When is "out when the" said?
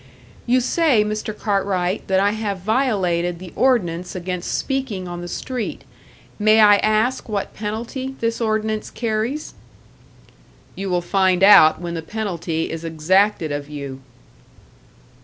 11.43-12.01